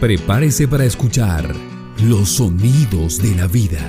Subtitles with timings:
[0.00, 1.52] Prepárese para escuchar
[2.04, 3.80] los sonidos de la vida.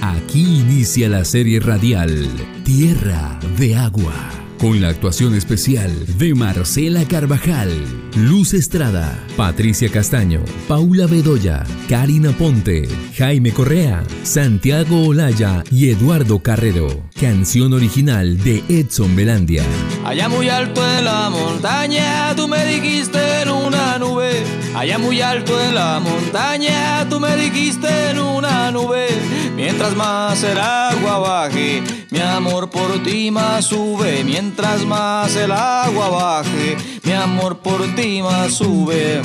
[0.00, 2.30] Aquí inicia la serie radial
[2.64, 4.14] Tierra de Agua,
[4.58, 7.70] con la actuación especial de Marcela Carvajal,
[8.16, 17.02] Luz Estrada, Patricia Castaño, Paula Bedoya, Karina Ponte, Jaime Correa, Santiago Olaya y Eduardo Carrero.
[17.20, 19.62] Canción original de Edson Belandia.
[20.06, 23.94] Allá muy alto en la montaña, tú me dijiste en una.
[24.84, 29.06] Allá muy alto en la montaña, tú me dijiste en una nube.
[29.56, 34.22] Mientras más el agua baje, mi amor por ti más sube.
[34.24, 39.22] Mientras más el agua baje, mi amor por ti más sube.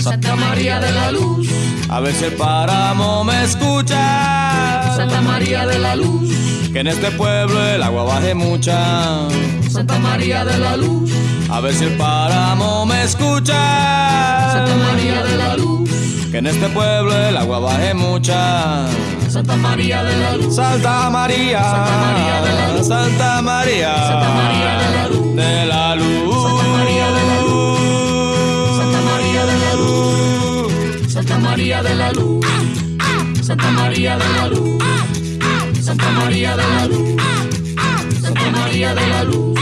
[0.00, 1.48] Santa María de la Luz,
[1.88, 4.94] a ver si el páramo me escucha.
[4.94, 6.32] Santa María de la Luz,
[6.72, 9.28] que en este pueblo el agua baje mucha.
[9.68, 11.10] Santa María de la Luz,
[11.50, 14.52] a ver si el páramo me escucha.
[14.52, 15.90] Santa María de la Luz,
[16.30, 18.86] que en este pueblo el agua baje mucha.
[19.28, 24.28] Santa María de la Luz, Santa María, Santa María de la Luz, Santa María, Santa
[24.34, 29.54] María de la Luz, de la Luz, Santa María de la Luz, Santa María de
[29.54, 32.46] la Luz, Santa María de la Luz,
[33.42, 34.84] Santa María de la Luz,
[35.84, 37.22] Santa María de la Luz,
[38.22, 39.53] Santa María de la Luz.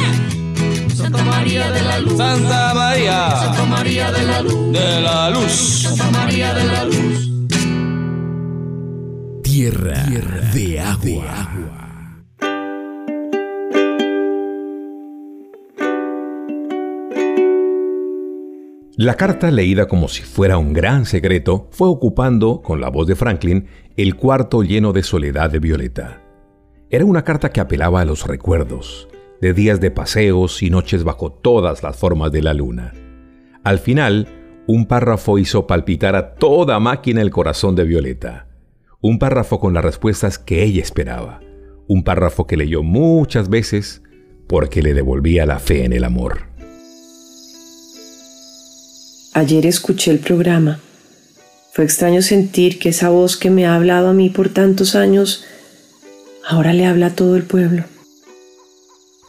[1.02, 2.16] Santa María de la Luz.
[2.16, 3.30] Santa María.
[3.30, 4.72] Santa María de la Luz.
[4.72, 5.52] De la Luz.
[5.82, 7.30] Santa María de la Luz.
[9.42, 10.04] Tierra,
[10.54, 11.48] de agua.
[18.96, 23.16] La carta, leída como si fuera un gran secreto, fue ocupando, con la voz de
[23.16, 26.22] Franklin, el cuarto lleno de soledad de Violeta.
[26.90, 29.08] Era una carta que apelaba a los recuerdos,
[29.42, 32.94] de días de paseos y noches bajo todas las formas de la luna.
[33.64, 34.28] Al final,
[34.68, 38.46] un párrafo hizo palpitar a toda máquina el corazón de Violeta.
[39.00, 41.40] Un párrafo con las respuestas que ella esperaba.
[41.88, 44.04] Un párrafo que leyó muchas veces
[44.46, 46.42] porque le devolvía la fe en el amor.
[49.34, 50.78] Ayer escuché el programa.
[51.72, 55.44] Fue extraño sentir que esa voz que me ha hablado a mí por tantos años,
[56.48, 57.82] ahora le habla a todo el pueblo.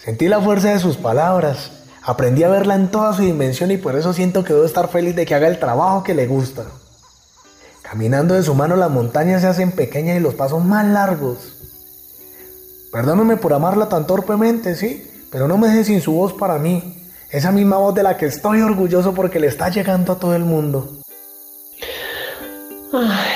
[0.03, 1.71] Sentí la fuerza de sus palabras,
[2.01, 5.15] aprendí a verla en toda su dimensión y por eso siento que debo estar feliz
[5.15, 6.65] de que haga el trabajo que le gusta.
[7.81, 11.37] Caminando de su mano las montañas se hacen pequeñas y los pasos más largos.
[12.91, 17.07] Perdóname por amarla tan torpemente, sí, pero no me dejes sin su voz para mí.
[17.31, 20.43] Esa misma voz de la que estoy orgulloso porque le está llegando a todo el
[20.43, 21.01] mundo.
[22.91, 23.32] Ay.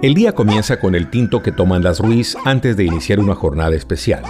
[0.00, 3.74] El día comienza con el tinto que toman las Ruiz antes de iniciar una jornada
[3.74, 4.22] especial.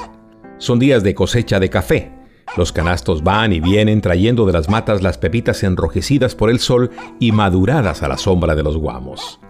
[0.57, 2.11] Son días de cosecha de café.
[2.57, 6.91] Los canastos van y vienen trayendo de las matas las pepitas enrojecidas por el sol
[7.21, 9.41] y maduradas a la sombra de los guamos.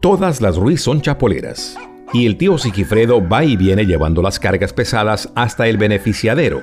[0.00, 1.78] Todas las Ruiz son chapoleras,
[2.12, 6.60] y el tío Sigifredo va y viene llevando las cargas pesadas hasta el beneficiadero.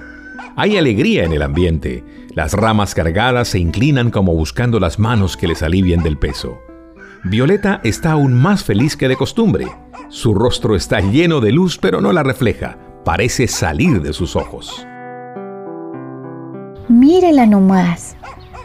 [0.56, 2.04] Hay alegría en el ambiente,
[2.36, 6.60] las ramas cargadas se inclinan como buscando las manos que les alivien del peso.
[7.24, 9.68] Violeta está aún más feliz que de costumbre.
[10.08, 14.86] Su rostro está lleno de luz pero no la refleja, parece salir de sus ojos.
[16.88, 18.16] Mírela nomás,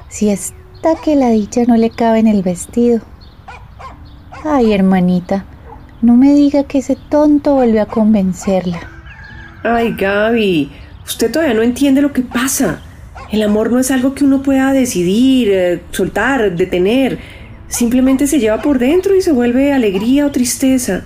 [0.08, 3.00] si está que la dicha no le cabe en el vestido.
[4.44, 5.44] Ay, hermanita,
[6.00, 8.80] no me diga que ese tonto volvió a convencerla.
[9.64, 10.70] Ay, Gaby,
[11.04, 12.82] usted todavía no entiende lo que pasa.
[13.32, 17.18] El amor no es algo que uno pueda decidir, eh, soltar, detener.
[17.68, 21.02] Simplemente se lleva por dentro y se vuelve alegría o tristeza.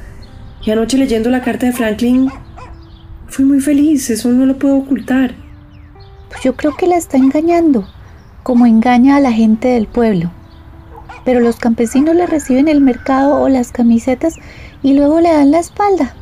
[0.65, 2.31] Y anoche leyendo la carta de Franklin,
[3.29, 5.35] fui muy feliz, eso no lo puedo ocultar.
[6.29, 7.89] Pues yo creo que la está engañando,
[8.43, 10.31] como engaña a la gente del pueblo.
[11.25, 14.35] Pero los campesinos le reciben el mercado o las camisetas
[14.83, 16.15] y luego le dan la espalda.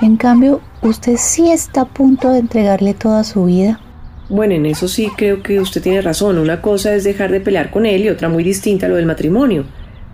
[0.00, 3.80] En cambio, usted sí está a punto de entregarle toda su vida.
[4.28, 6.38] Bueno, en eso sí creo que usted tiene razón.
[6.38, 9.66] Una cosa es dejar de pelear con él y otra muy distinta lo del matrimonio.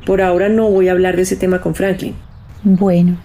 [0.05, 2.15] Por ahora no voy a hablar de ese tema con Franklin.
[2.65, 3.17] Bueno,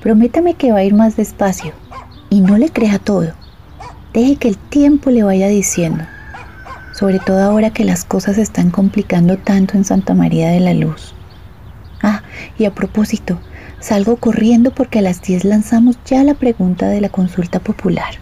[0.00, 1.72] prométame que va a ir más despacio
[2.28, 3.32] y no le crea todo.
[4.14, 6.04] Deje que el tiempo le vaya diciendo.
[6.94, 10.74] Sobre todo ahora que las cosas se están complicando tanto en Santa María de la
[10.74, 11.14] Luz.
[12.02, 12.22] Ah,
[12.56, 13.40] y a propósito,
[13.80, 18.19] salgo corriendo porque a las 10 lanzamos ya la pregunta de la consulta popular.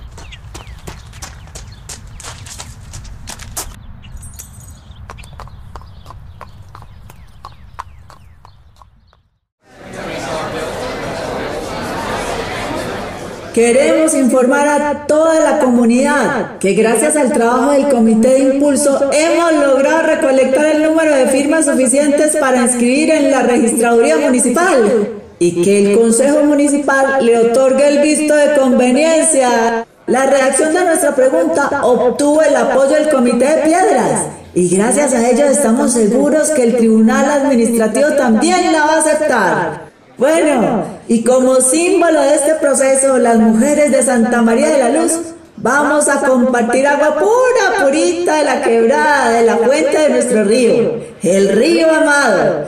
[13.54, 19.52] Queremos informar a toda la comunidad que gracias al trabajo del Comité de Impulso hemos
[19.52, 25.08] logrado recolectar el número de firmas suficientes para inscribir en la registraduría municipal
[25.38, 29.86] y que el Consejo Municipal le otorgue el visto de conveniencia.
[30.06, 35.28] La redacción de nuestra pregunta obtuvo el apoyo del Comité de Piedras y gracias a
[35.28, 39.87] ello estamos seguros que el Tribunal Administrativo también la va a aceptar.
[40.18, 45.12] Bueno, y como símbolo de este proceso, las mujeres de Santa María de la Luz
[45.56, 51.00] vamos a compartir agua pura, purita de la quebrada, de la fuente de nuestro río,
[51.22, 52.66] el río amado.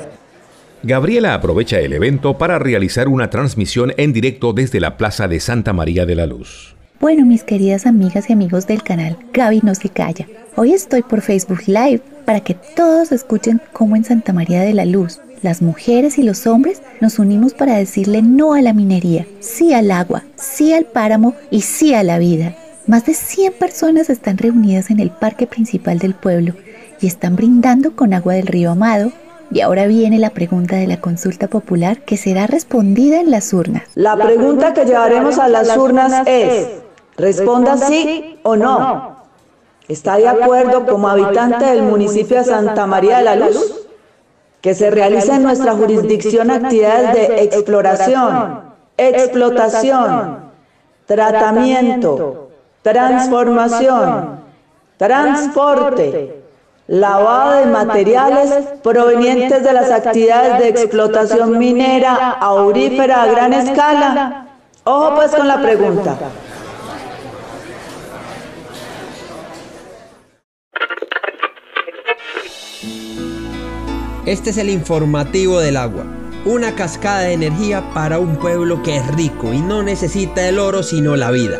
[0.85, 5.73] Gabriela aprovecha el evento para realizar una transmisión en directo desde la Plaza de Santa
[5.73, 6.76] María de la Luz.
[7.00, 10.29] Bueno, mis queridas amigas y amigos del canal, Gaby no se calla.
[10.55, 14.85] Hoy estoy por Facebook Live para que todos escuchen cómo en Santa María de la
[14.85, 19.73] Luz las mujeres y los hombres nos unimos para decirle no a la minería, sí
[19.73, 22.55] al agua, sí al páramo y sí a la vida.
[22.87, 26.55] Más de 100 personas están reunidas en el parque principal del pueblo
[27.01, 29.13] y están brindando con agua del río Amado.
[29.53, 33.83] Y ahora viene la pregunta de la consulta popular que será respondida en las urnas.
[33.95, 36.69] La pregunta que llevaremos a las urnas es,
[37.17, 39.17] responda sí o no.
[39.89, 43.80] ¿Está de acuerdo como habitante del municipio de Santa María de la Luz?
[44.61, 48.61] Que se realiza en nuestra jurisdicción actividades de exploración,
[48.97, 50.39] explotación,
[51.07, 52.51] tratamiento,
[52.83, 54.41] transformación,
[54.97, 56.43] transporte,
[56.87, 58.51] lavado de materiales
[58.83, 64.47] provenientes de las actividades de explotación minera, aurífera a gran escala.
[64.85, 66.17] Ojo pues con la pregunta.
[74.31, 76.06] Este es el informativo del agua.
[76.44, 80.85] Una cascada de energía para un pueblo que es rico y no necesita el oro
[80.85, 81.59] sino la vida.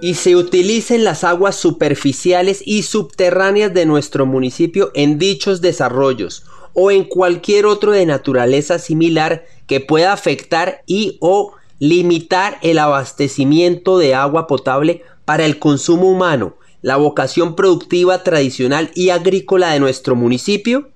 [0.00, 6.92] Y se utilicen las aguas superficiales y subterráneas de nuestro municipio en dichos desarrollos o
[6.92, 14.14] en cualquier otro de naturaleza similar que pueda afectar y o limitar el abastecimiento de
[14.14, 16.54] agua potable para el consumo humano
[16.84, 20.90] la vocación productiva tradicional y agrícola de nuestro municipio?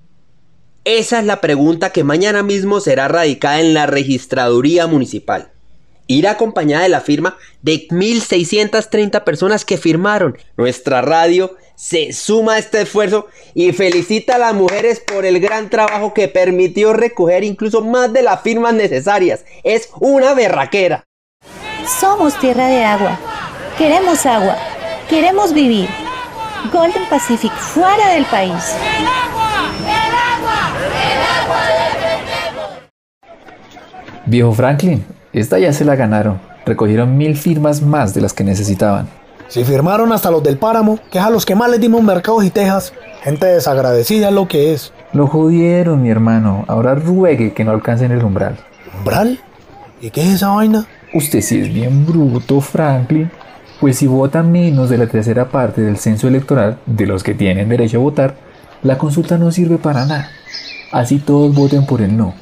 [0.85, 5.51] Esa es la pregunta que mañana mismo será radicada en la registraduría municipal.
[6.07, 10.37] Irá acompañada de la firma de 1.630 personas que firmaron.
[10.59, 15.71] Nuestra radio se suma a este esfuerzo y felicita a las mujeres por el gran
[15.71, 19.47] trabajo que permitió recoger incluso más de las firmas necesarias.
[19.65, 21.05] Es una berraquera.
[21.99, 23.19] Somos tierra de agua.
[23.79, 24.78] Queremos agua.
[25.09, 25.89] Queremos vivir.
[26.71, 28.53] Golden Pacific fuera del país.
[28.53, 29.71] ¡El agua!
[29.81, 30.73] ¡El agua!
[30.85, 32.81] ¡El agua!
[34.27, 36.39] Viejo Franklin, esta ya se la ganaron.
[36.67, 39.09] Recogieron mil firmas más de las que necesitaban.
[39.49, 42.45] Si firmaron hasta los del páramo, que es a los que más les dimos mercados
[42.45, 42.93] y tejas.
[43.23, 44.93] Gente desagradecida lo que es.
[45.15, 46.67] Lo jodieron, mi hermano.
[46.69, 48.59] Ahora ruegue que no alcancen el umbral.
[48.99, 49.41] ¿Umbral?
[50.03, 50.87] ¿Y qué es esa vaina?
[51.15, 53.31] Usted sí es bien bruto, Franklin.
[53.81, 57.69] Pues si vota menos de la tercera parte del censo electoral de los que tienen
[57.69, 58.37] derecho a votar,
[58.83, 60.31] la consulta no sirve para nada.
[60.91, 62.35] Así todos voten por el no.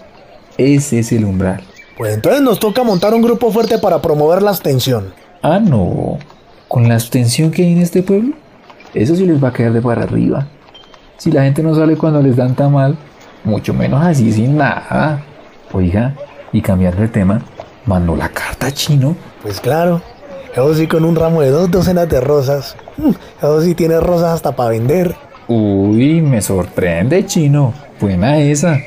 [0.56, 1.62] Ese es el umbral.
[1.96, 5.12] Pues entonces nos toca montar un grupo fuerte para promover la abstención.
[5.42, 6.18] Ah, no.
[6.68, 8.34] Con la abstención que hay en este pueblo,
[8.94, 10.46] eso sí les va a quedar de para arriba.
[11.18, 12.96] Si la gente no sale cuando les dan tan mal,
[13.44, 15.22] mucho menos así sin nada.
[15.72, 16.14] Oiga,
[16.52, 17.42] y cambiar de tema,
[17.84, 19.16] mandó la carta chino.
[19.42, 20.02] Pues claro,
[20.56, 22.76] eso sí con un ramo de dos docenas de rosas.
[22.96, 25.14] Mm, eso sí tiene rosas hasta para vender.
[25.48, 27.74] Uy, me sorprende, chino.
[28.00, 28.78] Buena esa.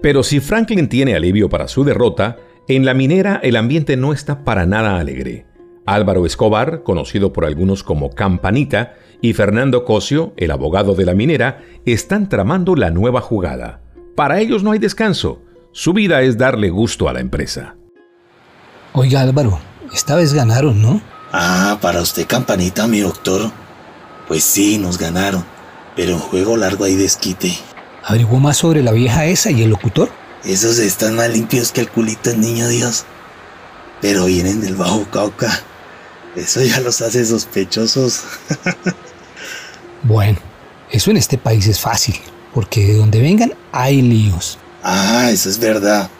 [0.00, 4.44] Pero si Franklin tiene alivio para su derrota, en la minera el ambiente no está
[4.44, 5.46] para nada alegre.
[5.84, 11.62] Álvaro Escobar, conocido por algunos como Campanita, y Fernando Cosio, el abogado de la minera,
[11.84, 13.81] están tramando la nueva jugada.
[14.14, 15.40] Para ellos no hay descanso.
[15.72, 17.76] Su vida es darle gusto a la empresa.
[18.92, 19.58] Oiga Álvaro,
[19.92, 21.00] esta vez ganaron, ¿no?
[21.32, 23.50] Ah, para usted campanita, mi doctor.
[24.28, 25.44] Pues sí, nos ganaron.
[25.96, 27.56] Pero en juego largo hay desquite.
[28.04, 30.10] ¿Averiguó más sobre la vieja esa y el locutor?
[30.44, 33.06] Esos están más limpios que el culito del niño Dios.
[34.02, 35.60] Pero vienen del Bajo Cauca.
[36.36, 38.24] Eso ya los hace sospechosos.
[40.02, 40.38] bueno,
[40.90, 42.16] eso en este país es fácil
[42.54, 44.58] porque de donde vengan hay líos.
[44.82, 46.10] Ah, eso es verdad.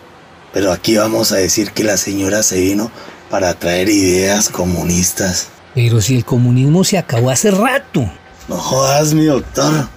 [0.52, 2.90] Pero aquí vamos a decir que la señora se vino
[3.30, 5.48] para traer ideas comunistas.
[5.74, 8.10] Pero si el comunismo se acabó hace rato.
[8.48, 9.88] No jodas, mi doctor.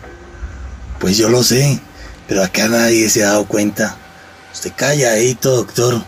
[1.00, 1.80] Pues yo lo sé.
[2.28, 3.98] Pero acá nadie se ha dado cuenta.
[4.54, 6.02] Usted calladito, doctor.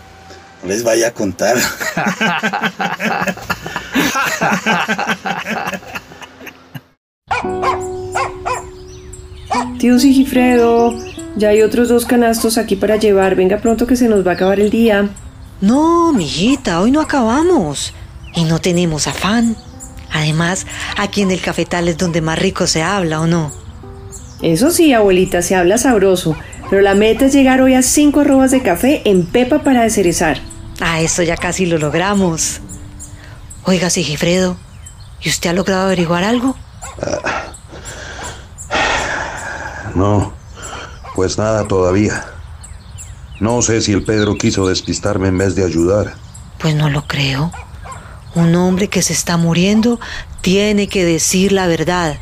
[0.62, 1.56] No les vaya a contar.
[9.78, 10.92] Tío Sigifredo,
[11.36, 13.36] ya hay otros dos canastos aquí para llevar.
[13.36, 15.08] Venga pronto que se nos va a acabar el día.
[15.60, 17.94] No, mijita, hoy no acabamos.
[18.34, 19.56] Y no tenemos afán.
[20.12, 20.66] Además,
[20.96, 23.52] aquí en el cafetal es donde más rico se habla, ¿o no?
[24.42, 26.36] Eso sí, abuelita, se habla sabroso.
[26.70, 30.38] Pero la meta es llegar hoy a cinco arrobas de café en Pepa para descerezar.
[30.80, 32.60] Ah, eso ya casi lo logramos.
[33.64, 34.56] Oiga, Sigifredo,
[35.22, 36.56] ¿y usted ha logrado averiguar algo?
[39.98, 40.32] No,
[41.16, 42.24] pues nada todavía.
[43.40, 46.14] No sé si el Pedro quiso despistarme en vez de ayudar.
[46.60, 47.50] Pues no lo creo.
[48.36, 49.98] Un hombre que se está muriendo
[50.40, 52.16] tiene que decir la verdad.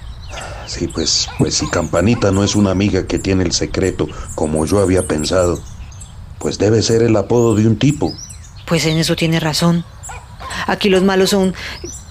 [0.67, 4.81] Sí, pues, pues si Campanita no es una amiga que tiene el secreto, como yo
[4.81, 5.61] había pensado,
[6.39, 8.11] pues debe ser el apodo de un tipo.
[8.65, 9.85] Pues en eso tiene razón.
[10.67, 11.55] Aquí los malos son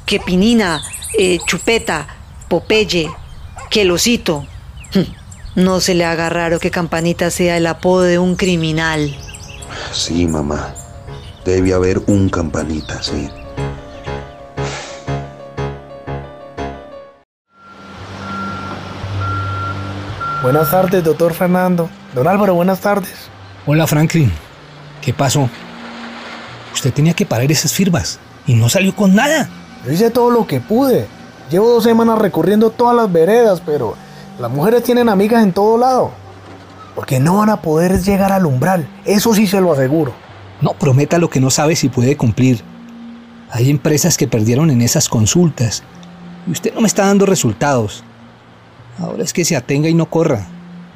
[0.05, 0.83] Quepinina,
[1.17, 2.05] eh, Chupeta,
[2.49, 3.09] Popeye,
[3.71, 4.45] Quelosito.
[5.55, 9.15] No se le haga raro que Campanita sea el apodo de un criminal.
[9.93, 10.73] Sí, mamá.
[11.45, 13.29] Debe haber un Campanita, sí.
[20.43, 21.89] Buenas tardes, doctor Fernando.
[22.13, 23.29] Don Álvaro, buenas tardes.
[23.65, 24.33] Hola, Franklin.
[25.01, 25.49] ¿Qué pasó?
[26.73, 29.49] Usted tenía que parar esas firmas y no salió con nada.
[29.85, 31.07] Yo hice todo lo que pude.
[31.49, 33.95] Llevo dos semanas recorriendo todas las veredas, pero
[34.39, 36.11] las mujeres tienen amigas en todo lado.
[36.93, 38.87] Porque no van a poder llegar al umbral.
[39.05, 40.13] Eso sí se lo aseguro.
[40.61, 42.63] No prometa lo que no sabe si puede cumplir.
[43.51, 45.83] Hay empresas que perdieron en esas consultas.
[46.47, 48.03] Y usted no me está dando resultados.
[48.99, 50.47] Ahora es que se atenga y no corra.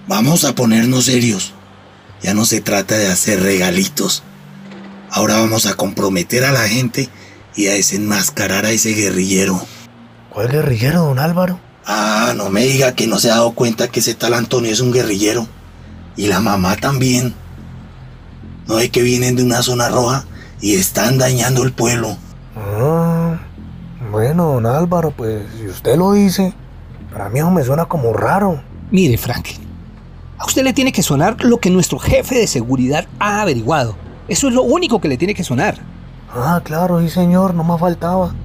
[0.08, 1.54] Vamos a ponernos serios.
[2.22, 4.24] Ya no se trata de hacer regalitos.
[5.12, 7.10] Ahora vamos a comprometer a la gente
[7.56, 9.60] y a desenmascarar a ese guerrillero.
[10.30, 11.60] ¿Cuál guerrillero, don Álvaro?
[11.92, 14.80] Ah, no me diga que no se ha dado cuenta que ese tal Antonio es
[14.80, 15.48] un guerrillero.
[16.16, 17.34] Y la mamá también.
[18.68, 20.24] No es que vienen de una zona roja
[20.62, 22.16] y están dañando el pueblo.
[22.56, 23.40] Ah,
[24.12, 26.54] bueno, don Álvaro, pues si usted lo dice,
[27.12, 28.62] para mí eso me suena como raro.
[28.92, 29.58] Mire, Franklin,
[30.38, 33.96] a usted le tiene que sonar lo que nuestro jefe de seguridad ha averiguado.
[34.28, 35.80] Eso es lo único que le tiene que sonar.
[36.32, 38.36] Ah, claro, sí, señor, no me faltaba.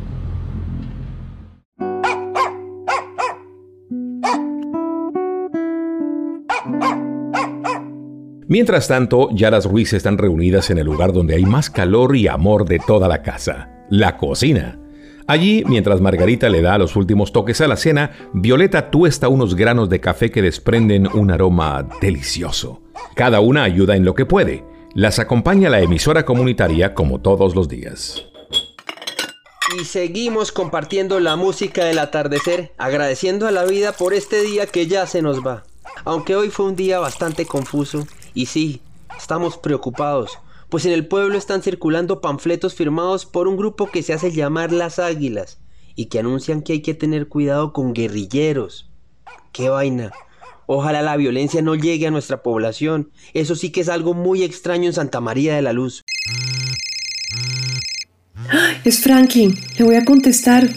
[8.54, 12.28] Mientras tanto, ya las Ruiz están reunidas en el lugar donde hay más calor y
[12.28, 14.78] amor de toda la casa, la cocina.
[15.26, 19.90] Allí, mientras Margarita le da los últimos toques a la cena, Violeta tuesta unos granos
[19.90, 22.80] de café que desprenden un aroma delicioso.
[23.16, 24.64] Cada una ayuda en lo que puede.
[24.94, 28.24] Las acompaña la emisora comunitaria como todos los días.
[29.76, 34.86] Y seguimos compartiendo la música del atardecer, agradeciendo a la vida por este día que
[34.86, 35.64] ya se nos va.
[36.04, 38.80] Aunque hoy fue un día bastante confuso, y sí,
[39.16, 40.38] estamos preocupados,
[40.68, 44.72] pues en el pueblo están circulando panfletos firmados por un grupo que se hace llamar
[44.72, 45.58] Las Águilas
[45.94, 48.90] y que anuncian que hay que tener cuidado con guerrilleros.
[49.52, 50.12] ¡Qué vaina!
[50.66, 53.10] Ojalá la violencia no llegue a nuestra población.
[53.34, 56.02] Eso sí que es algo muy extraño en Santa María de la Luz.
[58.84, 59.58] Es Franklin.
[59.78, 60.68] Le voy a contestar.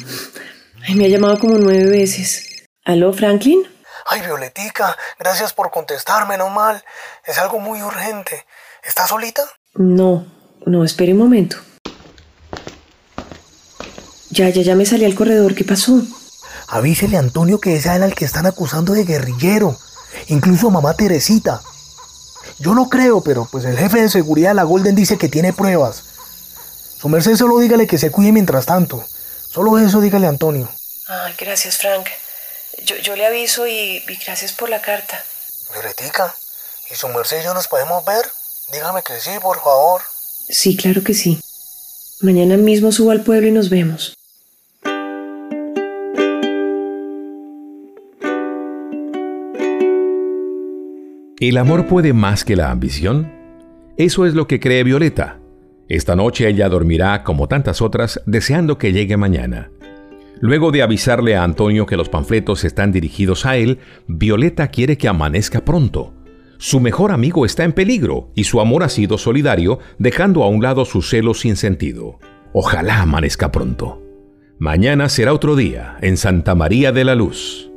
[0.95, 2.65] Me ha llamado como nueve veces.
[2.85, 3.63] ¿Aló, Franklin?
[4.09, 6.81] Ay, Violetica, gracias por contestarme, no mal.
[7.25, 8.45] Es algo muy urgente.
[8.81, 9.43] ¿Estás solita?
[9.75, 10.25] No,
[10.65, 11.57] no, espere un momento.
[14.29, 15.55] Ya, ya, ya me salí al corredor.
[15.55, 16.01] ¿Qué pasó?
[16.69, 19.77] Avísele a Antonio que es a él al que están acusando de guerrillero.
[20.27, 21.61] Incluso a mamá Teresita.
[22.59, 25.51] Yo no creo, pero pues el jefe de seguridad de la Golden dice que tiene
[25.51, 26.03] pruebas.
[26.97, 29.03] Su merced solo dígale que se cuide mientras tanto.
[29.49, 30.69] Solo eso dígale a Antonio.
[31.07, 32.07] Ay, gracias, Frank.
[32.85, 35.23] Yo, yo le aviso y, y gracias por la carta.
[35.73, 36.33] Violetica,
[36.91, 38.25] ¿y su merced y yo nos podemos ver?
[38.71, 40.01] Dígame que sí, por favor.
[40.49, 41.39] Sí, claro que sí.
[42.21, 44.13] Mañana mismo subo al pueblo y nos vemos.
[51.39, 53.31] ¿El amor puede más que la ambición?
[53.95, 55.39] Eso es lo que cree Violeta.
[55.87, 59.69] Esta noche ella dormirá como tantas otras deseando que llegue mañana.
[60.39, 65.07] Luego de avisarle a Antonio que los panfletos están dirigidos a él, Violeta quiere que
[65.07, 66.13] amanezca pronto.
[66.59, 70.61] Su mejor amigo está en peligro y su amor ha sido solidario, dejando a un
[70.61, 72.19] lado su celo sin sentido.
[72.53, 74.01] Ojalá amanezca pronto.
[74.59, 77.69] Mañana será otro día en Santa María de la Luz.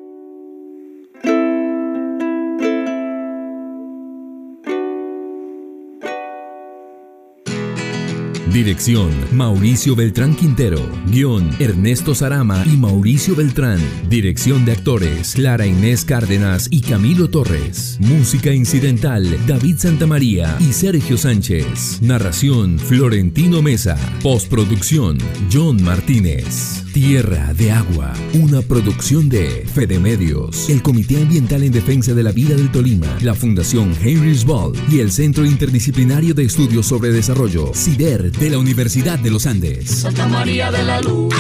[8.52, 10.80] Dirección Mauricio Beltrán Quintero.
[11.07, 13.78] Guión Ernesto Sarama y Mauricio Beltrán.
[14.09, 17.97] Dirección de actores Clara Inés Cárdenas y Camilo Torres.
[18.00, 22.02] Música incidental David Santamaría y Sergio Sánchez.
[22.02, 23.97] Narración Florentino Mesa.
[24.21, 25.19] Postproducción
[25.52, 26.89] John Martínez.
[26.92, 32.32] Tierra de Agua, una producción de Fede Medios, el Comité Ambiental en Defensa de la
[32.32, 37.73] Vida del Tolima, la Fundación Henry's Ball y el Centro Interdisciplinario de Estudios sobre Desarrollo,
[37.75, 39.88] CIDER, de la Universidad de los Andes.
[39.88, 41.32] Santa María de la Luz,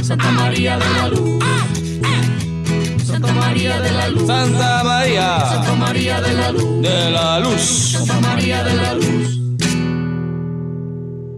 [0.00, 1.44] Santa María de la Luz.
[3.04, 4.26] Santa María de la Luz.
[4.26, 5.40] Santa María.
[5.40, 6.82] Santa María de la Luz.
[6.82, 7.60] De la Luz.
[7.60, 9.40] Santa María de la Luz.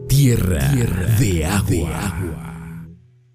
[0.08, 0.68] Tierra,
[1.18, 2.33] de agua.